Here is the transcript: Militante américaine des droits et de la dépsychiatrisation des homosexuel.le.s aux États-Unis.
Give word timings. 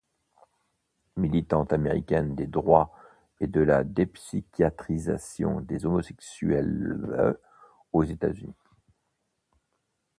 Militante 1.15 1.73
américaine 1.73 2.33
des 2.33 2.47
droits 2.47 2.91
et 3.39 3.45
de 3.45 3.61
la 3.61 3.83
dépsychiatrisation 3.83 5.59
des 5.61 5.85
homosexuel.le.s 5.85 7.35
aux 7.93 8.03
États-Unis. 8.03 8.55